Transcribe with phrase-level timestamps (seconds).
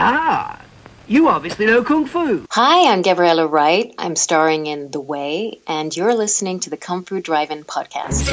[0.00, 0.62] Ah,
[1.08, 2.46] you obviously know Kung Fu.
[2.52, 3.92] Hi, I'm Gabriella Wright.
[3.98, 8.30] I'm starring in The Way, and you're listening to the Kung Fu Drive-In podcast.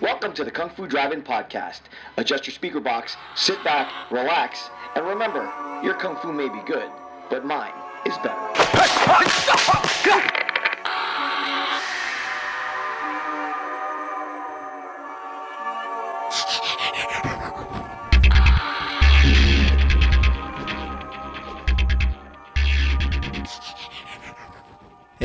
[0.00, 1.80] Welcome to the Kung Fu Drive-In podcast.
[2.16, 5.42] Adjust your speaker box, sit back, relax, and remember,
[5.84, 6.90] your Kung Fu may be good,
[7.28, 7.74] but mine
[8.06, 9.55] is better.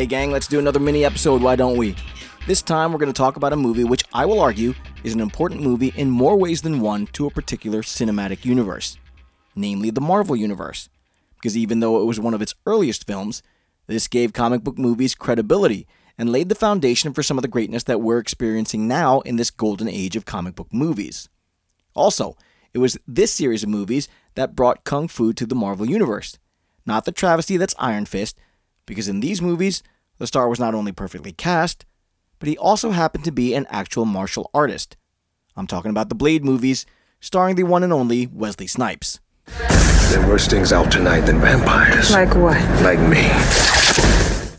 [0.02, 1.96] Hey, gang, let's do another mini episode, why don't we?
[2.48, 4.74] This time, we're going to talk about a movie which I will argue
[5.04, 8.98] is an important movie in more ways than one to a particular cinematic universe,
[9.56, 10.90] namely the Marvel Universe.
[11.36, 13.44] Because even though it was one of its earliest films,
[13.86, 15.86] this gave comic book movies credibility
[16.18, 19.52] and laid the foundation for some of the greatness that we're experiencing now in this
[19.52, 21.30] golden age of comic book movies.
[21.94, 22.36] Also,
[22.74, 26.40] it was this series of movies that brought Kung Fu to the Marvel Universe,
[26.88, 28.36] not the travesty that's Iron Fist,
[28.86, 29.84] because in these movies,
[30.18, 31.86] the star was not only perfectly cast,
[32.40, 34.98] but he also happened to be an actual martial artist.
[35.56, 36.86] I'm talking about the Blade movies,
[37.20, 39.20] starring the one and only Wesley Snipes.
[39.46, 42.12] There are worse things out tonight than vampires.
[42.12, 42.60] Like what?
[42.82, 43.30] Like me.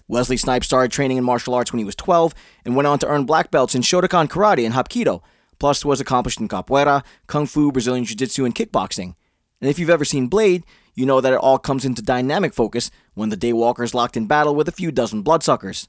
[0.08, 3.06] Wesley Snipes started training in martial arts when he was 12 and went on to
[3.06, 5.22] earn black belts in Shotokan Karate and Hapkido,
[5.58, 9.14] plus was accomplished in capoeira, kung fu, Brazilian jiu-jitsu, and kickboxing.
[9.60, 10.64] And if you've ever seen Blade,
[10.94, 14.26] you know that it all comes into dynamic focus when the Daywalker is locked in
[14.26, 15.88] battle with a few dozen bloodsuckers.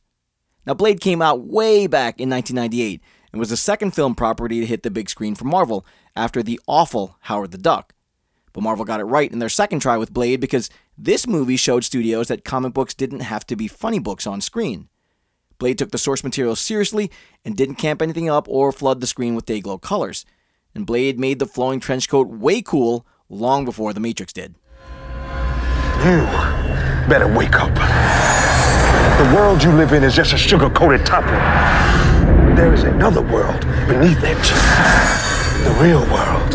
[0.66, 4.66] Now, Blade came out way back in 1998 and was the second film property to
[4.66, 7.94] hit the big screen for Marvel after the awful Howard the Duck.
[8.54, 11.84] But Marvel got it right in their second try with Blade because this movie showed
[11.84, 14.88] studios that comic books didn't have to be funny books on screen.
[15.58, 17.12] Blade took the source material seriously
[17.44, 20.26] and didn't camp anything up or flood the screen with dayglow colors.
[20.76, 24.56] And Blade made the flowing trench coat way cool long before The Matrix did.
[26.04, 26.20] You
[27.08, 27.74] better wake up.
[27.74, 31.32] The world you live in is just a sugar coated topping.
[32.58, 34.38] There is another world beneath it.
[35.64, 36.52] The real world.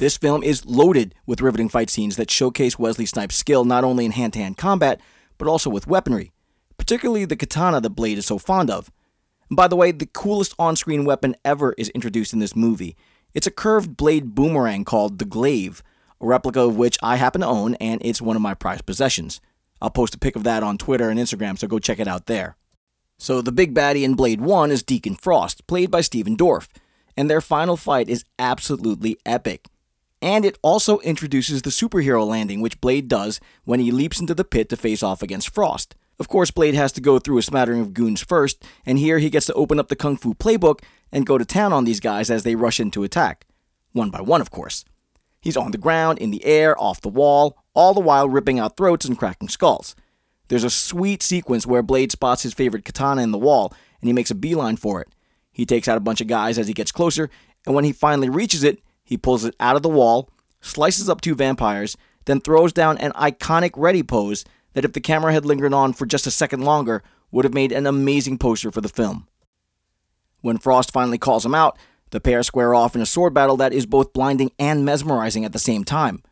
[0.00, 4.04] This film is loaded with riveting fight scenes that showcase Wesley Snipes' skill not only
[4.04, 5.00] in hand to hand combat,
[5.38, 6.32] but also with weaponry,
[6.76, 8.90] particularly the katana that Blade is so fond of.
[9.48, 12.96] And by the way, the coolest on screen weapon ever is introduced in this movie.
[13.32, 15.84] It's a curved blade boomerang called the Glaive,
[16.20, 19.40] a replica of which I happen to own, and it's one of my prized possessions.
[19.80, 22.26] I'll post a pic of that on Twitter and Instagram, so go check it out
[22.26, 22.56] there.
[23.18, 26.68] So, the big baddie in Blade 1 is Deacon Frost, played by Stephen Dorff,
[27.16, 29.68] and their final fight is absolutely epic.
[30.20, 34.44] And it also introduces the superhero landing, which Blade does when he leaps into the
[34.44, 35.94] pit to face off against Frost.
[36.18, 39.30] Of course, Blade has to go through a smattering of goons first, and here he
[39.30, 40.80] gets to open up the Kung Fu playbook
[41.12, 43.46] and go to town on these guys as they rush in to attack.
[43.92, 44.84] One by one, of course.
[45.46, 48.76] He's on the ground, in the air, off the wall, all the while ripping out
[48.76, 49.94] throats and cracking skulls.
[50.48, 54.12] There's a sweet sequence where Blade spots his favorite katana in the wall, and he
[54.12, 55.06] makes a beeline for it.
[55.52, 57.30] He takes out a bunch of guys as he gets closer,
[57.64, 60.28] and when he finally reaches it, he pulls it out of the wall,
[60.60, 65.32] slices up two vampires, then throws down an iconic ready pose that, if the camera
[65.32, 68.80] had lingered on for just a second longer, would have made an amazing poster for
[68.80, 69.28] the film.
[70.40, 71.78] When Frost finally calls him out,
[72.10, 75.52] the pair square off in a sword battle that is both blinding and mesmerizing at
[75.52, 76.22] the same time.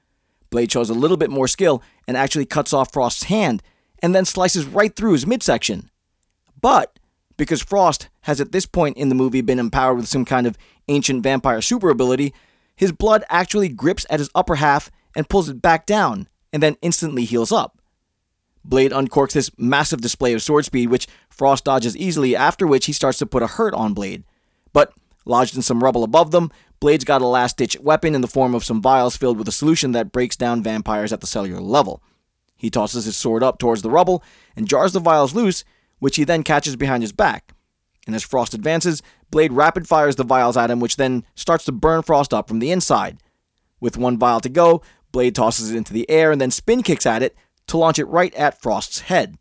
[0.51, 3.63] Blade shows a little bit more skill and actually cuts off Frost's hand
[4.03, 5.91] and then slices right through his midsection.
[6.61, 6.99] But
[7.37, 10.57] because Frost has at this point in the movie been empowered with some kind of
[10.89, 12.33] ancient vampire super ability,
[12.77, 16.77] his blood actually grips at his upper half and pulls it back down and then
[16.83, 17.79] instantly heals up.
[18.65, 22.93] Blade uncorks this massive display of sword speed, which Frost dodges easily, after which he
[22.93, 24.25] starts to put a hurt on Blade.
[24.73, 24.93] But
[25.25, 28.55] Lodged in some rubble above them, Blade's got a last ditch weapon in the form
[28.55, 32.03] of some vials filled with a solution that breaks down vampires at the cellular level.
[32.57, 34.23] He tosses his sword up towards the rubble
[34.55, 35.65] and jars the vials loose,
[35.99, 37.53] which he then catches behind his back.
[38.07, 41.73] And as Frost advances, Blade rapid fires the vials at him, which then starts to
[41.73, 43.19] burn Frost up from the inside.
[43.81, 47.07] With one vial to go, Blade tosses it into the air and then spin kicks
[47.07, 47.35] at it
[47.69, 49.39] to launch it right at Frost's head.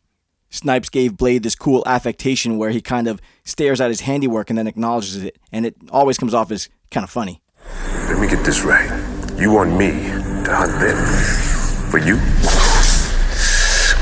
[0.53, 4.59] Snipes gave Blade this cool affectation where he kind of stares at his handiwork and
[4.59, 7.41] then acknowledges it, and it always comes off as kind of funny.
[8.07, 8.87] Let me get this right.
[9.35, 10.95] You want me to hunt them.
[11.89, 12.17] For you?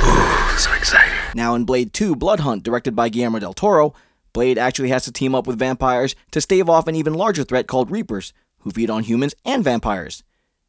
[0.03, 1.13] Ooh, so exciting.
[1.35, 3.93] Now, in Blade 2 Blood Hunt, directed by Guillermo del Toro,
[4.33, 7.67] Blade actually has to team up with vampires to stave off an even larger threat
[7.67, 10.21] called Reapers, who feed on humans and vampires.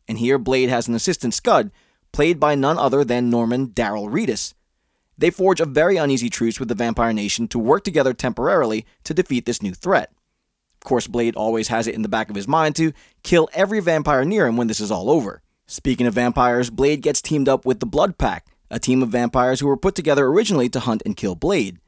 [0.06, 1.72] And here, Blade has an assistant Scud,
[2.12, 4.54] played by none other than Norman Darrell Reedus.
[5.18, 9.14] They forge a very uneasy truce with the Vampire Nation to work together temporarily to
[9.14, 10.12] defeat this new threat.
[10.74, 12.92] Of course, Blade always has it in the back of his mind to
[13.22, 15.42] kill every vampire near him when this is all over.
[15.66, 19.60] Speaking of vampires, Blade gets teamed up with the Blood Pack, a team of vampires
[19.60, 21.78] who were put together originally to hunt and kill Blade.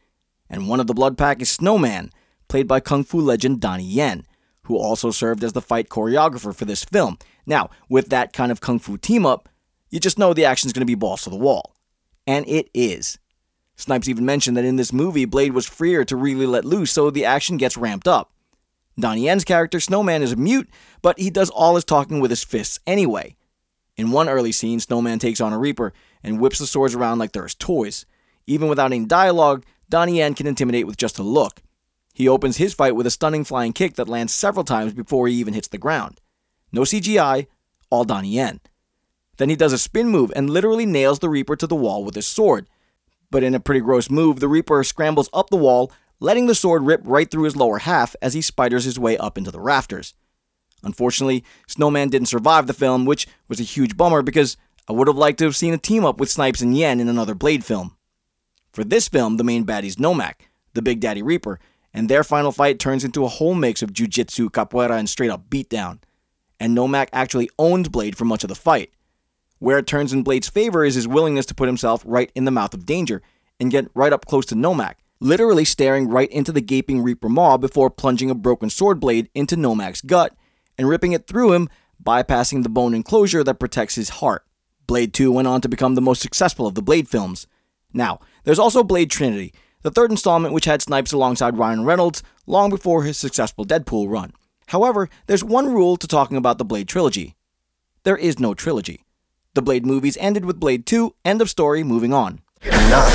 [0.48, 2.10] And one of the Blood Pack is Snowman,
[2.48, 4.24] played by kung fu legend Donnie Yen,
[4.64, 7.18] who also served as the fight choreographer for this film.
[7.46, 9.48] Now, with that kind of kung fu team up,
[9.90, 11.73] you just know the action's going to be balls to the wall.
[12.26, 13.18] And it is.
[13.76, 17.10] Snipes even mentioned that in this movie, Blade was freer to really let loose, so
[17.10, 18.32] the action gets ramped up.
[18.98, 20.68] Donnie Yen's character, Snowman, is mute,
[21.02, 23.36] but he does all his talking with his fists anyway.
[23.96, 25.92] In one early scene, Snowman takes on a Reaper
[26.22, 28.06] and whips the swords around like they're his toys.
[28.46, 31.62] Even without any dialogue, Donnie Yen can intimidate with just a look.
[32.14, 35.34] He opens his fight with a stunning flying kick that lands several times before he
[35.34, 36.20] even hits the ground.
[36.70, 37.48] No CGI,
[37.90, 38.60] all Donnie Yen.
[39.36, 42.14] Then he does a spin move and literally nails the Reaper to the wall with
[42.14, 42.66] his sword.
[43.30, 45.90] But in a pretty gross move, the Reaper scrambles up the wall,
[46.20, 49.36] letting the sword rip right through his lower half as he spiders his way up
[49.36, 50.14] into the rafters.
[50.82, 54.56] Unfortunately, Snowman didn't survive the film, which was a huge bummer because
[54.88, 57.08] I would have liked to have seen a team up with Snipes and Yen in
[57.08, 57.96] another Blade film.
[58.72, 60.34] For this film, the main baddie's Nomak,
[60.74, 61.58] the Big Daddy Reaper,
[61.92, 65.48] and their final fight turns into a whole mix of jujitsu, capoeira, and straight up
[65.48, 66.00] beatdown.
[66.60, 68.90] And Nomak actually owns Blade for much of the fight.
[69.64, 72.50] Where it turns in Blade's favor is his willingness to put himself right in the
[72.50, 73.22] mouth of danger
[73.58, 77.56] and get right up close to Nomak, literally staring right into the gaping Reaper maw
[77.56, 80.34] before plunging a broken sword blade into Nomak's gut
[80.76, 81.70] and ripping it through him,
[82.04, 84.44] bypassing the bone enclosure that protects his heart.
[84.86, 87.46] Blade 2 went on to become the most successful of the Blade films.
[87.90, 92.68] Now, there's also Blade Trinity, the third installment which had Snipes alongside Ryan Reynolds long
[92.68, 94.34] before his successful Deadpool run.
[94.66, 97.34] However, there's one rule to talking about the Blade trilogy
[98.02, 99.00] there is no trilogy.
[99.54, 102.40] The Blade movies ended with Blade 2, end of story, moving on.
[102.64, 103.08] Not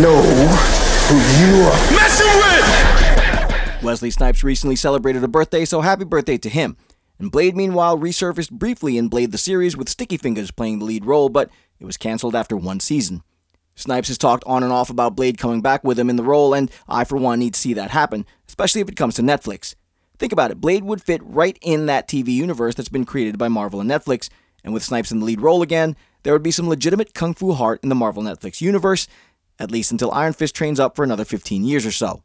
[0.00, 3.82] know who you are messing with!
[3.82, 6.78] Wesley Snipes recently celebrated a birthday, so happy birthday to him.
[7.18, 11.04] And Blade, meanwhile, resurfaced briefly in Blade the series with Sticky Fingaz playing the lead
[11.04, 13.22] role, but it was cancelled after one season.
[13.74, 16.54] Snipes has talked on and off about Blade coming back with him in the role,
[16.54, 19.74] and I, for one, need to see that happen, especially if it comes to Netflix.
[20.18, 23.48] Think about it, Blade would fit right in that TV universe that's been created by
[23.48, 24.30] Marvel and Netflix,
[24.64, 27.52] and with Snipes in the lead role again, there would be some legitimate kung fu
[27.52, 29.06] heart in the Marvel Netflix universe,
[29.58, 32.22] at least until Iron Fist trains up for another 15 years or so.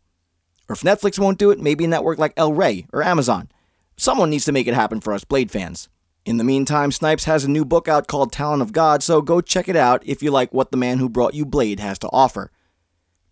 [0.68, 3.50] Or if Netflix won't do it, maybe a network like El Rey or Amazon.
[3.98, 5.90] Someone needs to make it happen for us Blade fans.
[6.26, 9.42] In the meantime, Snipes has a new book out called Talon of God, so go
[9.42, 12.10] check it out if you like what the man who brought you Blade has to
[12.12, 12.52] offer.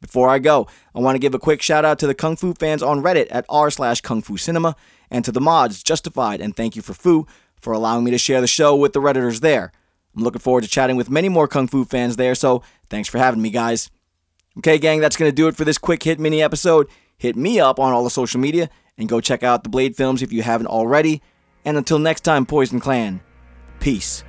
[0.02, 2.54] Before I go, I want to give a quick shout out to the Kung Fu
[2.54, 4.76] fans on Reddit at r slash Kung Fu Cinema,
[5.10, 7.28] and to the mods Justified and Thank You for Fu
[7.68, 9.74] for allowing me to share the show with the Redditors there.
[10.16, 13.18] I'm looking forward to chatting with many more Kung Fu fans there, so thanks for
[13.18, 13.92] having me, guys.
[14.60, 16.88] Okay, gang, that's going to do it for this quick hit mini episode.
[17.18, 20.22] Hit me up on all the social media and go check out the Blade films
[20.22, 21.22] if you haven't already.
[21.66, 23.20] And until next time, Poison Clan,
[23.82, 24.24] peace.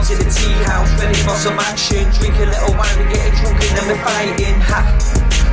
[0.00, 2.04] To the tea house, ready for some action.
[2.18, 4.56] Drink a little wine, we getting drunk and then we're fighting.
[4.68, 4.80] Ha!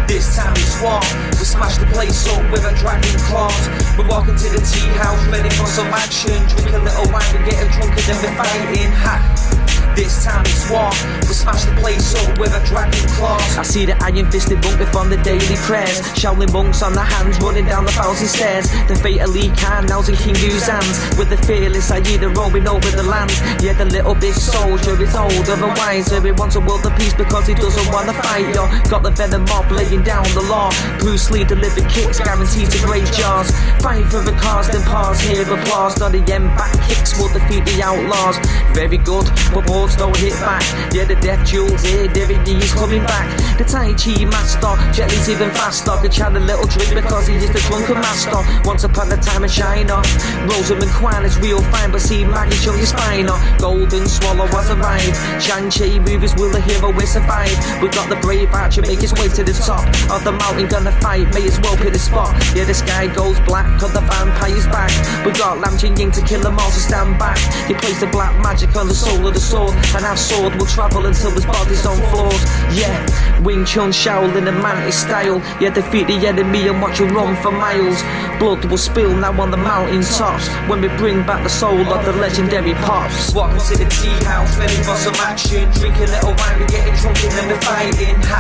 [0.07, 1.03] This time it's war.
[1.35, 3.67] We smash the place up with a dragon claws.
[3.97, 6.39] We're walking to the tea house, ready for some action.
[6.55, 8.91] Drink a little wine, we getting drunk and then we're fighting.
[9.03, 9.67] Ha!
[9.97, 10.93] This time it's war.
[11.25, 13.57] We smash the place up with a dragon claws.
[13.57, 16.05] I see the iron fisted monk from the daily prayers.
[16.13, 18.69] Shaolin monks on their hands running down the thousand stairs.
[18.85, 21.17] The fatally Khan now's in King Yu's hands.
[21.17, 23.33] With the fearless Aida roaming over the land.
[23.57, 26.21] Yeah, the little big soldier is older and wiser.
[26.21, 28.53] He wants a world of peace because he doesn't want to fight.
[28.53, 30.71] Yo, got the venom mob laying down the law.
[30.99, 33.51] Bruce Lee delivered kicks, guaranteed to graze jaws.
[33.81, 35.99] Fight for the cause, then pause, hear applause.
[35.99, 38.37] Not the end back kicks will defeat the outlaws.
[38.73, 40.63] Very good, but balls don't hit back.
[40.93, 43.27] Yeah, the death jewels here, David D is coming back.
[43.57, 45.91] The Tai Chi master, Jet Li's even faster.
[46.01, 48.41] Could chat a little drink because he is the drunken master.
[48.63, 50.01] Once upon a time in China,
[50.49, 53.27] Rosamund Kwan is real fine, but see Maggie show your spine.
[53.57, 55.15] Golden Swallow was arrived.
[55.41, 57.53] Shang-Chi movies, will the hero will survive?
[57.81, 60.91] We got the brave archer make his way to the top of the mountain, gonna
[61.01, 62.33] fight, may as well pick the spot.
[62.55, 64.91] Yeah, the sky goes black, cause the vampire's back.
[65.25, 67.37] We got Lam Ching Ying to kill them all, so stand back.
[67.67, 70.65] He plays the black magic on the soul of the sword, and our sword will
[70.67, 72.43] travel until his body's on floors.
[72.73, 72.95] Yeah,
[73.41, 75.39] Wing Chun, Shaolin, and Mantis style.
[75.59, 78.01] Yeah, defeat the enemy and watch him run for miles.
[78.39, 82.05] Blood will spill now on the mountain tops when we bring back the soul of
[82.05, 83.33] the legendary pops.
[83.33, 85.71] Welcome to the tea house, ready for some action.
[85.71, 88.15] Drink a little wine, we're getting drunk and then we're fighting.
[88.27, 88.39] Ha.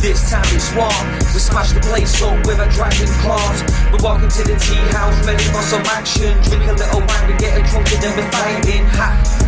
[0.00, 0.92] This time it's war.
[1.32, 3.64] We smash the place up with a dragon claws.
[3.90, 6.36] We walk into the tea house, ready for some action.
[6.44, 8.84] Drink a little wine, we get drunk and then we're fighting.
[9.00, 9.47] Ha!